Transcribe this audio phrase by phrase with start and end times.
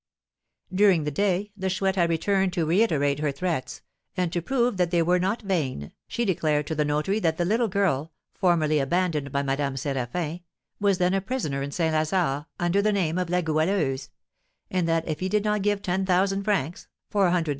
[0.73, 3.83] During the day the Chouette had returned to reiterate her threats;
[4.17, 7.45] and to prove that they were not vain, she declared to the notary that the
[7.45, 10.41] little girl, formerly abandoned by Madame Séraphin,
[10.79, 11.93] was then a prisoner in St.
[11.93, 14.09] Lazare, under the name of La Goualeuse;
[14.71, 17.49] and that if he did not give ten thousand francs (400_l.